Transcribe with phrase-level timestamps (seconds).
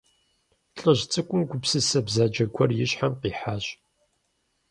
[0.77, 3.65] ЛӀыжь цӀыкӀум гупсысэ бзаджэ гуэр и щхьэм къихьащ.